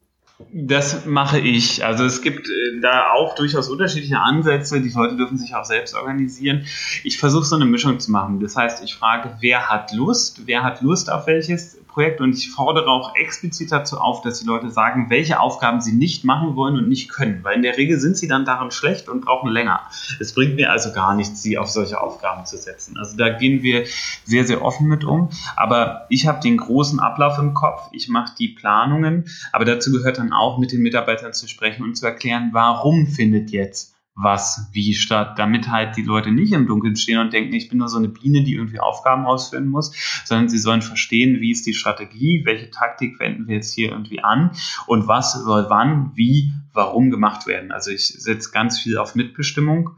[0.51, 1.85] Das mache ich.
[1.85, 4.81] Also es gibt äh, da auch durchaus unterschiedliche Ansätze.
[4.81, 6.65] Die Leute dürfen sich auch selbst organisieren.
[7.03, 8.39] Ich versuche so eine Mischung zu machen.
[8.39, 10.47] Das heißt, ich frage, wer hat Lust?
[10.47, 14.45] Wer hat Lust auf welches Projekt und ich fordere auch explizit dazu auf, dass die
[14.45, 17.99] Leute sagen, welche Aufgaben sie nicht machen wollen und nicht können, weil in der Regel
[17.99, 19.81] sind sie dann darin schlecht und brauchen länger.
[20.19, 22.99] Es bringt mir also gar nichts, sie auf solche Aufgaben zu setzen.
[22.99, 23.85] Also da gehen wir
[24.25, 25.29] sehr, sehr offen mit um.
[25.55, 30.19] Aber ich habe den großen Ablauf im Kopf, ich mache die Planungen, aber dazu gehört
[30.19, 34.95] dann auch mit den Mitarbeitern zu sprechen und zu erklären, warum findet jetzt was wie
[34.95, 37.99] statt, damit halt die Leute nicht im Dunkeln stehen und denken, ich bin nur so
[37.99, 39.93] eine Biene, die irgendwie Aufgaben ausführen muss,
[40.25, 44.23] sondern sie sollen verstehen, wie ist die Strategie, welche Taktik wenden wir jetzt hier irgendwie
[44.23, 44.51] an
[44.87, 47.71] und was soll wann, wie, warum gemacht werden.
[47.71, 49.91] Also ich setze ganz viel auf Mitbestimmung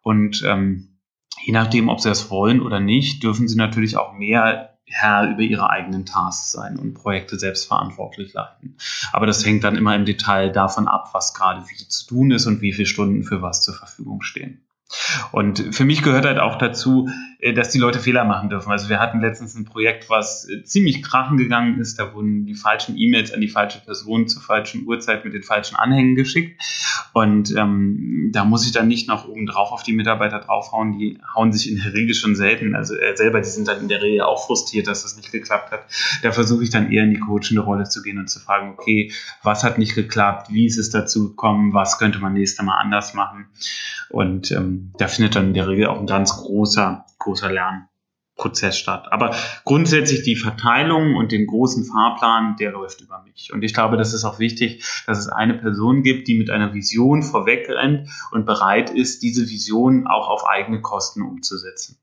[0.00, 0.96] und ähm,
[1.44, 5.42] je nachdem, ob sie das wollen oder nicht, dürfen sie natürlich auch mehr Herr über
[5.42, 8.76] ihre eigenen Tasks sein und Projekte selbstverantwortlich leiten.
[9.12, 12.46] Aber das hängt dann immer im Detail davon ab, was gerade wie zu tun ist
[12.46, 14.62] und wie viele Stunden für was zur Verfügung stehen.
[15.32, 17.08] Und für mich gehört halt auch dazu,
[17.52, 18.70] dass die Leute Fehler machen dürfen.
[18.70, 21.98] Also wir hatten letztens ein Projekt, was äh, ziemlich krachen gegangen ist.
[21.98, 25.76] Da wurden die falschen E-Mails an die falsche Person zur falschen Uhrzeit mit den falschen
[25.76, 26.60] Anhängen geschickt.
[27.12, 30.98] Und ähm, da muss ich dann nicht noch oben drauf auf die Mitarbeiter draufhauen.
[30.98, 32.74] Die hauen sich in der Regel schon selten.
[32.74, 35.72] Also äh, selber, die sind dann in der Regel auch frustriert, dass das nicht geklappt
[35.72, 35.86] hat.
[36.22, 39.12] Da versuche ich dann eher in die coachende Rolle zu gehen und zu fragen, okay,
[39.42, 40.52] was hat nicht geklappt?
[40.52, 41.74] Wie ist es dazu gekommen?
[41.74, 43.46] Was könnte man nächstes Mal anders machen?
[44.08, 49.08] Und ähm, da findet dann in der Regel auch ein ganz großer großer Lernprozess statt.
[49.10, 49.34] Aber
[49.64, 53.52] grundsätzlich die Verteilung und den großen Fahrplan, der läuft über mich.
[53.52, 56.72] Und ich glaube, das ist auch wichtig, dass es eine Person gibt, die mit einer
[56.72, 61.98] Vision vorweg rennt und bereit ist, diese Vision auch auf eigene Kosten umzusetzen.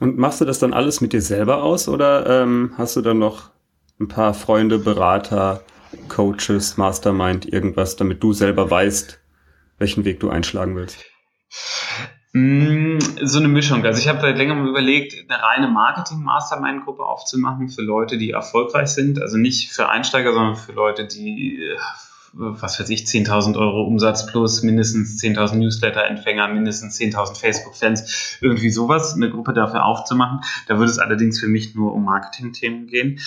[0.00, 3.18] Und machst du das dann alles mit dir selber aus oder ähm, hast du dann
[3.18, 3.50] noch
[4.00, 5.62] ein paar Freunde, Berater,
[6.08, 9.20] Coaches, Mastermind, irgendwas, damit du selber weißt,
[9.78, 11.04] welchen Weg du einschlagen willst?
[12.34, 13.84] Mm, so eine Mischung.
[13.84, 19.20] Also ich habe seit längerem überlegt, eine reine Marketing-Mastermind-Gruppe aufzumachen für Leute, die erfolgreich sind.
[19.20, 21.76] Also nicht für Einsteiger, sondern für Leute, die, äh,
[22.32, 29.14] was weiß ich, 10.000 Euro Umsatz plus, mindestens 10.000 Newsletter-Empfänger, mindestens 10.000 Facebook-Fans, irgendwie sowas,
[29.14, 30.40] eine Gruppe dafür aufzumachen.
[30.68, 33.20] Da würde es allerdings für mich nur um Marketing-Themen gehen.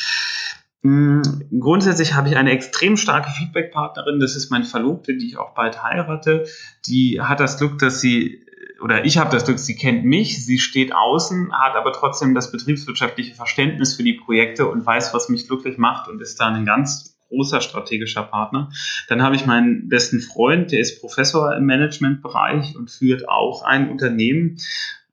[0.82, 1.22] Mm,
[1.60, 5.84] grundsätzlich habe ich eine extrem starke Feedback-Partnerin, das ist meine Verlobte, die ich auch bald
[5.84, 6.46] heirate.
[6.86, 8.45] Die hat das Glück, dass sie
[8.86, 12.52] oder ich habe das Glück, sie kennt mich, sie steht außen, hat aber trotzdem das
[12.52, 16.66] betriebswirtschaftliche Verständnis für die Projekte und weiß, was mich glücklich macht und ist da ein
[16.66, 18.70] ganz großer strategischer Partner.
[19.08, 23.90] Dann habe ich meinen besten Freund, der ist Professor im Managementbereich und führt auch ein
[23.90, 24.58] Unternehmen,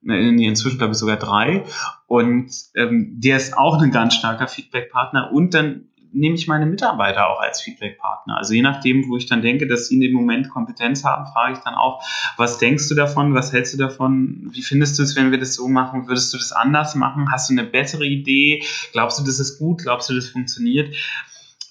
[0.03, 1.63] inzwischen glaube ich sogar drei.
[2.05, 5.31] Und ähm, der ist auch ein ganz starker Feedback-Partner.
[5.33, 8.37] Und dann nehme ich meine Mitarbeiter auch als Feedback-Partner.
[8.37, 11.53] Also je nachdem, wo ich dann denke, dass sie in dem Moment Kompetenz haben, frage
[11.53, 12.03] ich dann auch,
[12.37, 13.33] was denkst du davon?
[13.33, 14.47] Was hältst du davon?
[14.51, 16.07] Wie findest du es, wenn wir das so machen?
[16.07, 17.31] Würdest du das anders machen?
[17.31, 18.63] Hast du eine bessere Idee?
[18.91, 19.81] Glaubst du, das ist gut?
[19.81, 20.95] Glaubst du, das funktioniert?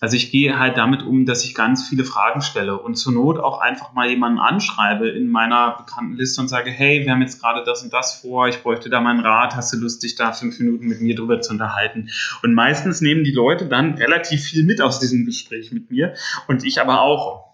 [0.03, 3.39] Also ich gehe halt damit um, dass ich ganz viele Fragen stelle und zur Not
[3.39, 7.41] auch einfach mal jemanden anschreibe in meiner bekannten Liste und sage, hey, wir haben jetzt
[7.41, 10.33] gerade das und das vor, ich bräuchte da meinen Rat, hast du Lust, dich da
[10.33, 12.09] fünf Minuten mit mir drüber zu unterhalten?
[12.43, 16.15] Und meistens nehmen die Leute dann relativ viel mit aus diesem Gespräch mit mir
[16.49, 17.52] und ich aber auch.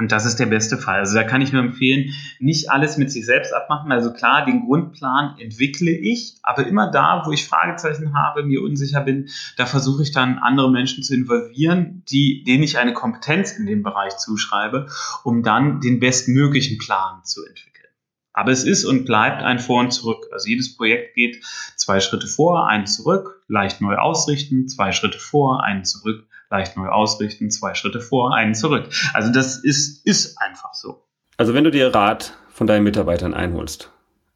[0.00, 1.00] Und das ist der beste Fall.
[1.00, 3.92] Also da kann ich nur empfehlen, nicht alles mit sich selbst abmachen.
[3.92, 9.02] Also klar, den Grundplan entwickle ich, aber immer da, wo ich Fragezeichen habe, mir unsicher
[9.02, 13.66] bin, da versuche ich dann andere Menschen zu involvieren, die, denen ich eine Kompetenz in
[13.66, 14.86] dem Bereich zuschreibe,
[15.22, 17.90] um dann den bestmöglichen Plan zu entwickeln.
[18.32, 20.24] Aber es ist und bleibt ein Vor und Zurück.
[20.32, 21.44] Also jedes Projekt geht
[21.76, 26.88] zwei Schritte vor, einen zurück, leicht neu ausrichten, zwei Schritte vor, einen zurück, leicht neu
[26.88, 28.88] ausrichten, zwei Schritte vor, einen zurück.
[29.14, 31.04] Also das ist, ist einfach so.
[31.36, 33.92] Also wenn du dir Rat von deinen Mitarbeitern einholst,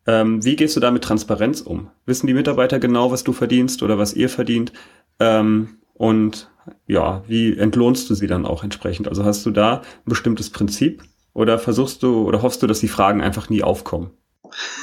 [0.07, 1.91] ähm, wie gehst du da mit Transparenz um?
[2.07, 4.73] Wissen die Mitarbeiter genau, was du verdienst oder was ihr verdient?
[5.19, 6.51] Ähm, und
[6.87, 9.09] ja, wie entlohnst du sie dann auch entsprechend?
[9.09, 12.89] Also hast du da ein bestimmtes Prinzip oder versuchst du oder hoffst du, dass die
[12.89, 14.11] Fragen einfach nie aufkommen?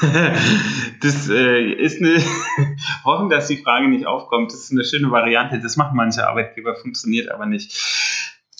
[1.01, 2.21] das äh, ist eine
[3.05, 4.51] hoffen, dass die Frage nicht aufkommt.
[4.51, 5.59] Das ist eine schöne Variante.
[5.59, 7.73] Das machen manche Arbeitgeber, funktioniert aber nicht.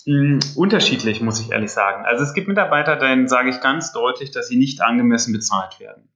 [0.06, 2.04] Mm, unterschiedlich, muss ich ehrlich sagen.
[2.04, 6.08] Also es gibt Mitarbeiter, denen sage ich ganz deutlich, dass sie nicht angemessen bezahlt werden.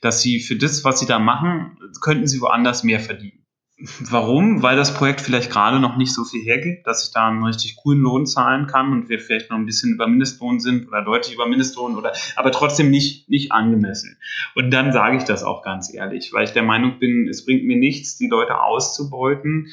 [0.00, 3.43] Dass sie für das, was sie da machen, könnten sie woanders mehr verdienen.
[3.78, 4.62] Warum?
[4.62, 7.74] Weil das Projekt vielleicht gerade noch nicht so viel hergibt, dass ich da einen richtig
[7.76, 11.34] coolen Lohn zahlen kann und wir vielleicht noch ein bisschen über Mindestlohn sind oder deutlich
[11.34, 14.16] über Mindestlohn oder aber trotzdem nicht, nicht angemessen.
[14.54, 17.64] Und dann sage ich das auch ganz ehrlich, weil ich der Meinung bin, es bringt
[17.64, 19.68] mir nichts, die Leute auszubeuten.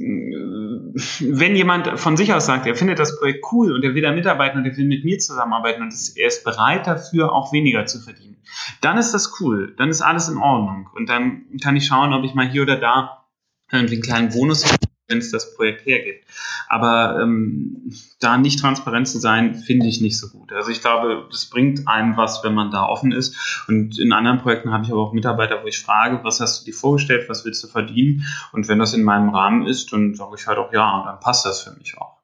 [0.00, 4.12] Wenn jemand von sich aus sagt, er findet das Projekt cool und er will da
[4.12, 8.00] mitarbeiten und er will mit mir zusammenarbeiten und er ist bereit dafür, auch weniger zu
[8.00, 8.38] verdienen,
[8.80, 10.88] dann ist das cool, dann ist alles in Ordnung.
[10.94, 13.26] Und dann kann ich schauen, ob ich mal hier oder da
[13.70, 14.64] irgendwie einen kleinen Bonus
[15.10, 16.24] wenn es das Projekt hergibt.
[16.68, 20.52] Aber ähm, da nicht transparent zu sein, finde ich nicht so gut.
[20.52, 23.64] Also ich glaube, das bringt einem was, wenn man da offen ist.
[23.68, 26.64] Und in anderen Projekten habe ich aber auch Mitarbeiter, wo ich frage, was hast du
[26.66, 28.24] dir vorgestellt, was willst du verdienen?
[28.52, 31.44] Und wenn das in meinem Rahmen ist, dann sage ich halt auch ja, dann passt
[31.44, 32.18] das für mich auch.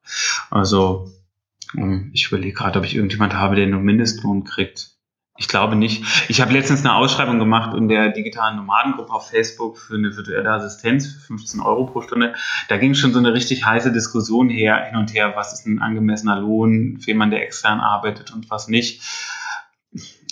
[0.51, 1.11] Also
[1.77, 4.96] ähm, ich überlege gerade, ob ich irgendjemand habe, der nur Mindestlohn kriegt.
[5.39, 6.05] Ich glaube nicht.
[6.29, 10.51] Ich habe letztens eine Ausschreibung gemacht in der digitalen Nomadengruppe auf Facebook für eine virtuelle
[10.51, 12.35] Assistenz für 15 Euro pro Stunde.
[12.69, 15.81] Da ging schon so eine richtig heiße Diskussion her, hin und her, was ist ein
[15.81, 19.03] angemessener Lohn für jemanden, der extern arbeitet und was nicht.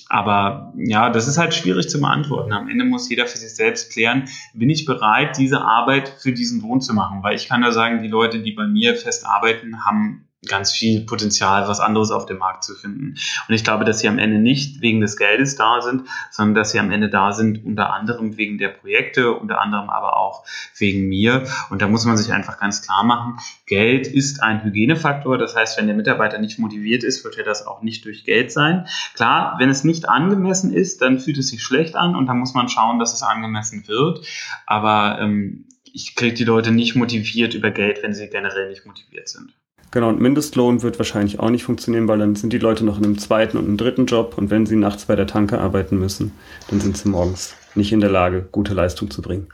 [0.08, 2.52] Aber ja, das ist halt schwierig zu beantworten.
[2.52, 6.60] Am Ende muss jeder für sich selbst klären, bin ich bereit, diese Arbeit für diesen
[6.60, 7.22] Lohn zu machen?
[7.22, 11.04] Weil ich kann da sagen, die Leute, die bei mir fest arbeiten, haben ganz viel
[11.06, 13.16] Potenzial, was anderes auf dem Markt zu finden.
[13.48, 16.72] Und ich glaube, dass sie am Ende nicht wegen des Geldes da sind, sondern dass
[16.72, 20.44] sie am Ende da sind, unter anderem wegen der Projekte, unter anderem aber auch
[20.76, 21.44] wegen mir.
[21.70, 25.38] Und da muss man sich einfach ganz klar machen, Geld ist ein Hygienefaktor.
[25.38, 28.52] Das heißt, wenn der Mitarbeiter nicht motiviert ist, wird er das auch nicht durch Geld
[28.52, 28.86] sein.
[29.14, 32.54] Klar, wenn es nicht angemessen ist, dann fühlt es sich schlecht an und dann muss
[32.54, 34.26] man schauen, dass es angemessen wird.
[34.66, 39.28] Aber ähm, ich kriege die Leute nicht motiviert über Geld, wenn sie generell nicht motiviert
[39.28, 39.54] sind.
[39.94, 43.04] Genau, und Mindestlohn wird wahrscheinlich auch nicht funktionieren, weil dann sind die Leute noch in
[43.04, 44.36] einem zweiten und einem dritten Job.
[44.36, 46.32] Und wenn sie nachts bei der Tanke arbeiten müssen,
[46.68, 49.48] dann sind sie morgens nicht in der Lage, gute Leistung zu bringen.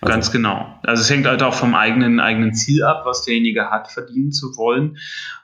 [0.00, 0.78] Also, Ganz genau.
[0.82, 4.56] Also es hängt halt auch vom eigenen, eigenen Ziel ab, was derjenige hat, verdienen zu
[4.56, 4.98] wollen.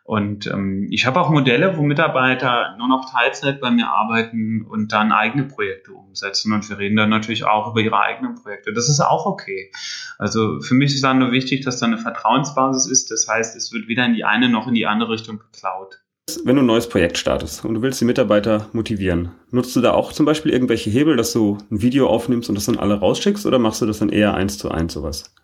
[0.05, 4.93] Und ähm, ich habe auch Modelle, wo Mitarbeiter nur noch Teilzeit bei mir arbeiten und
[4.93, 6.53] dann eigene Projekte umsetzen.
[6.53, 8.75] Und wir reden dann natürlich auch über ihre eigenen Projekte.
[8.75, 9.73] Das ist auch okay.
[10.19, 13.11] Also für mich ist dann nur wichtig, dass da eine Vertrauensbasis ist.
[13.11, 16.04] Das heißt, es wird weder in die eine noch in die andere Richtung geklaut.
[16.45, 19.93] Wenn du ein neues Projekt startest und du willst die Mitarbeiter motivieren, nutzt du da
[19.93, 23.45] auch zum Beispiel irgendwelche Hebel, dass du ein Video aufnimmst und das dann alle rausschickst
[23.45, 25.35] oder machst du das dann eher eins zu eins sowas?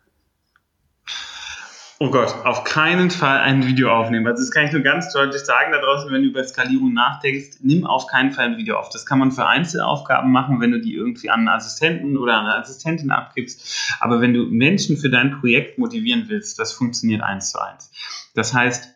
[1.99, 4.27] Oh Gott, auf keinen Fall ein Video aufnehmen.
[4.27, 7.59] Also das kann ich nur ganz deutlich sagen da draußen, wenn du über Skalierung nachdenkst,
[7.61, 8.89] nimm auf keinen Fall ein Video auf.
[8.89, 12.47] Das kann man für Einzelaufgaben machen, wenn du die irgendwie an einen Assistenten oder an
[12.47, 13.97] eine Assistentin abgibst.
[14.01, 17.93] Aber wenn du Menschen für dein Projekt motivieren willst, das funktioniert eins zu eins.
[18.35, 18.95] Das heißt,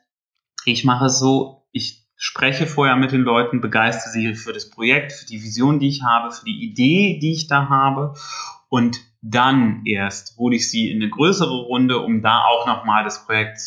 [0.64, 5.12] ich mache es so, ich spreche vorher mit den Leuten, begeistere sie für das Projekt,
[5.12, 8.14] für die Vision, die ich habe, für die Idee, die ich da habe
[8.68, 13.26] und dann erst hole ich sie in eine größere Runde, um da auch nochmal das
[13.26, 13.60] Projekt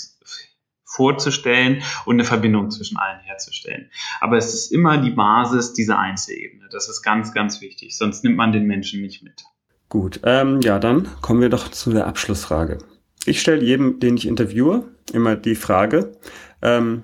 [0.85, 3.89] vorzustellen und eine Verbindung zwischen allen herzustellen.
[4.21, 6.69] Aber es ist immer die Basis dieser Einzelebene.
[6.71, 7.97] Das ist ganz, ganz wichtig.
[7.97, 9.43] Sonst nimmt man den Menschen nicht mit.
[9.89, 12.77] Gut, ähm, ja, dann kommen wir doch zu der Abschlussfrage.
[13.25, 16.13] Ich stelle jedem, den ich interviewe, immer die Frage,
[16.61, 17.03] ähm,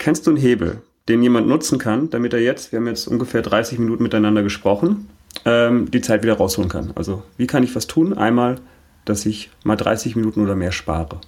[0.00, 3.42] Kennst du einen Hebel, den jemand nutzen kann, damit er jetzt, wir haben jetzt ungefähr
[3.42, 5.10] 30 Minuten miteinander gesprochen,
[5.44, 6.92] ähm, die Zeit wieder rausholen kann?
[6.96, 8.16] Also wie kann ich was tun?
[8.16, 8.56] Einmal,
[9.04, 11.20] dass ich mal 30 Minuten oder mehr spare.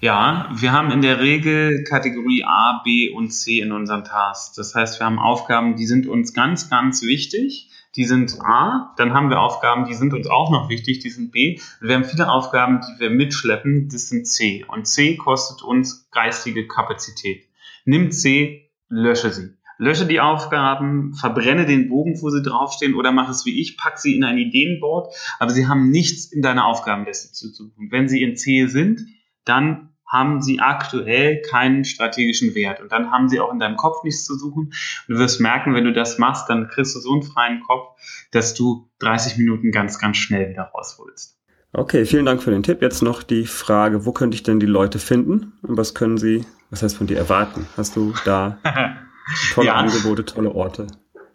[0.00, 4.56] Ja, wir haben in der Regel Kategorie A, B und C in unseren Tasks.
[4.56, 7.70] Das heißt, wir haben Aufgaben, die sind uns ganz, ganz wichtig.
[7.94, 11.30] Die sind A, dann haben wir Aufgaben, die sind uns auch noch wichtig, die sind
[11.30, 11.60] B.
[11.80, 14.64] Wir haben viele Aufgaben, die wir mitschleppen, das sind C.
[14.66, 17.47] Und C kostet uns geistige Kapazität.
[17.88, 19.54] Nimm C, lösche sie.
[19.78, 23.98] Lösche die Aufgaben, verbrenne den Bogen, wo sie draufstehen, oder mach es wie ich, pack
[23.98, 27.72] sie in ein Ideenboard, aber sie haben nichts in deiner Aufgabenliste zu tun.
[27.88, 29.06] Wenn sie in C sind,
[29.46, 32.82] dann haben sie aktuell keinen strategischen Wert.
[32.82, 34.64] Und dann haben sie auch in deinem Kopf nichts zu suchen.
[34.64, 34.74] Und
[35.08, 37.98] du wirst merken, wenn du das machst, dann kriegst du so einen freien Kopf,
[38.32, 41.37] dass du 30 Minuten ganz, ganz schnell wieder rausholst.
[41.72, 42.80] Okay, vielen Dank für den Tipp.
[42.80, 46.46] Jetzt noch die Frage, wo könnte ich denn die Leute finden und was können sie,
[46.70, 47.66] was heißt von dir erwarten?
[47.76, 48.58] Hast du da
[49.52, 49.74] tolle ja.
[49.74, 50.86] Angebote, tolle Orte?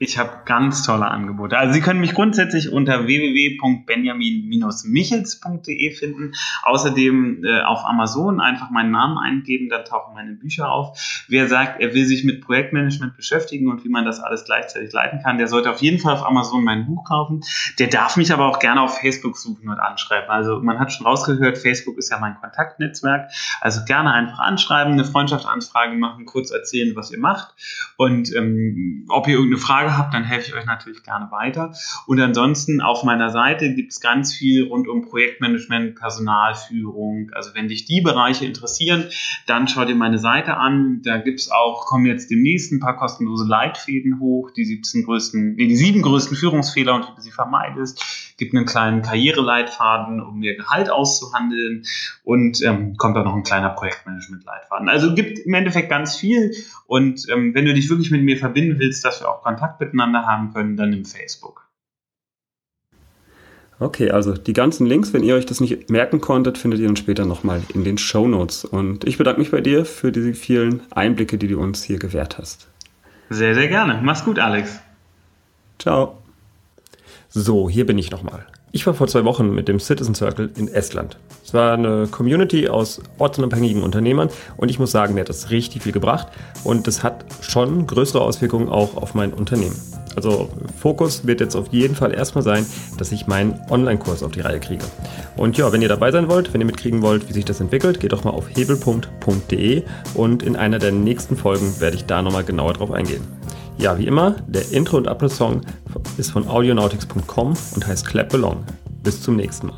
[0.03, 1.57] Ich habe ganz tolle Angebote.
[1.57, 6.33] Also Sie können mich grundsätzlich unter www.benjamin-michels.de finden.
[6.63, 10.99] Außerdem äh, auf Amazon einfach meinen Namen eingeben, dann tauchen meine Bücher auf.
[11.29, 15.21] Wer sagt, er will sich mit Projektmanagement beschäftigen und wie man das alles gleichzeitig leiten
[15.23, 17.39] kann, der sollte auf jeden Fall auf Amazon mein Buch kaufen.
[17.79, 20.29] Der darf mich aber auch gerne auf Facebook suchen und anschreiben.
[20.29, 23.31] Also man hat schon rausgehört, Facebook ist ja mein Kontaktnetzwerk.
[23.61, 27.53] Also gerne einfach anschreiben, eine Freundschaftsanfrage machen, kurz erzählen, was ihr macht
[27.95, 31.73] und ähm, ob ihr irgendeine Frage habt, dann helfe ich euch natürlich gerne weiter.
[32.07, 37.31] Und ansonsten auf meiner Seite gibt es ganz viel rund um Projektmanagement, Personalführung.
[37.33, 39.05] Also wenn dich die Bereiche interessieren,
[39.47, 41.01] dann schau dir meine Seite an.
[41.03, 45.55] Da gibt es auch, kommen jetzt demnächst ein paar kostenlose Leitfäden hoch, die 17 größten,
[45.55, 48.33] nee, die sieben größten Führungsfehler und wie du sie vermeidest.
[48.37, 51.85] Gibt einen kleinen Karriereleitfaden, um mir Gehalt auszuhandeln
[52.23, 54.89] und ähm, kommt auch noch ein kleiner Projektmanagement-Leitfaden.
[54.89, 56.51] Also gibt im Endeffekt ganz viel
[56.87, 60.25] und ähm, wenn du dich wirklich mit mir verbinden willst, dass wir auch Kontakt miteinander
[60.25, 61.63] haben können, dann im Facebook.
[63.79, 66.95] Okay, also die ganzen Links, wenn ihr euch das nicht merken konntet, findet ihr dann
[66.95, 68.65] später nochmal in den Show Notes.
[68.65, 72.37] Und ich bedanke mich bei dir für diese vielen Einblicke, die du uns hier gewährt
[72.37, 72.67] hast.
[73.29, 73.99] Sehr, sehr gerne.
[74.01, 74.79] Mach's gut, Alex.
[75.79, 76.17] Ciao.
[77.29, 78.45] So, hier bin ich nochmal.
[78.75, 81.19] Ich war vor zwei Wochen mit dem Citizen Circle in Estland.
[81.45, 85.83] Es war eine Community aus ortsunabhängigen Unternehmern und ich muss sagen, mir hat das richtig
[85.83, 86.29] viel gebracht
[86.63, 89.79] und es hat schon größere Auswirkungen auch auf mein Unternehmen.
[90.15, 90.49] Also
[90.79, 92.65] Fokus wird jetzt auf jeden Fall erstmal sein,
[92.97, 94.85] dass ich meinen Online-Kurs auf die Reihe kriege.
[95.37, 97.99] Und ja, wenn ihr dabei sein wollt, wenn ihr mitkriegen wollt, wie sich das entwickelt,
[97.99, 99.83] geht doch mal auf hebelpunkt.de
[100.15, 103.21] und in einer der nächsten Folgen werde ich da nochmal genauer drauf eingehen.
[103.77, 105.61] Ja, wie immer, der Intro- und Abschlusssong
[106.17, 108.63] ist von audionautics.com und heißt Clap Along.
[109.03, 109.77] Bis zum nächsten Mal.